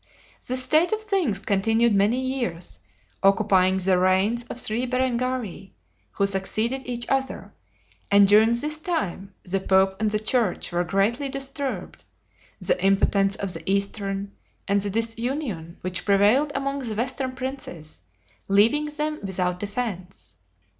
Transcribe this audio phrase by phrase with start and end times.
[0.47, 2.79] This state of things continued many years,
[3.21, 5.73] occupying the reigns of three Berengarii,
[6.13, 7.53] who succeeded each other;
[8.09, 12.03] and during this time the pope and the church were greatly disturbed;
[12.59, 14.31] the impotence of the eastern,
[14.67, 18.01] and the disunion which prevailed among the western princes,
[18.49, 20.35] leaving them without defense.